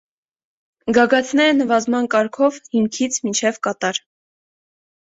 [0.97, 4.05] Գագաթները նվազման կարգով «հիմքից մինչև կատար»։